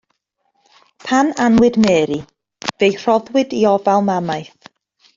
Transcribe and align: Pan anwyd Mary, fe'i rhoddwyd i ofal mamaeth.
Pan 1.09 1.29
anwyd 1.49 1.77
Mary, 1.85 2.19
fe'i 2.79 2.99
rhoddwyd 3.05 3.57
i 3.63 3.63
ofal 3.77 4.07
mamaeth. 4.11 4.75